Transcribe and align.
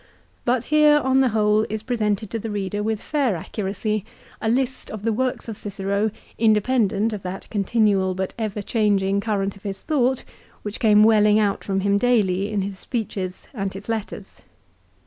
But 0.45 0.63
here, 0.73 0.97
on 0.97 1.19
the 1.19 1.29
whole, 1.29 1.63
is 1.69 1.83
presented 1.83 2.31
to 2.31 2.39
the 2.39 2.49
reader 2.49 2.81
with 2.81 2.99
fair 2.99 3.35
accuracy 3.35 4.03
a 4.41 4.49
list 4.49 4.89
of 4.89 5.03
the 5.03 5.13
works 5.13 5.47
of 5.47 5.59
Cicero 5.59 6.09
independent 6.39 7.13
of 7.13 7.21
that 7.21 7.47
continual 7.51 8.15
but 8.15 8.33
ever 8.39 8.63
changing 8.63 9.21
current 9.21 9.55
of 9.55 9.61
his 9.61 9.83
thought 9.83 10.23
which 10.63 10.79
came 10.79 11.03
welling 11.03 11.37
out 11.37 11.63
from 11.63 11.81
him 11.81 11.99
daily 11.99 12.51
in 12.51 12.63
his 12.63 12.79
speeches 12.79 13.45
and 13.53 13.75
his 13.75 13.87
letters. 13.87 14.41